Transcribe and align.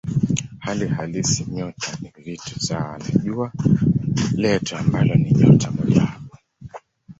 Hali 0.59 0.87
halisi 0.87 1.45
nyota 1.51 1.97
ni 2.01 2.09
vitu 2.17 2.59
sawa 2.59 2.97
na 2.99 3.05
Jua 3.23 3.51
letu 4.35 4.75
ambalo 4.75 5.15
ni 5.15 5.31
nyota 5.31 5.71
mojawapo. 5.71 6.37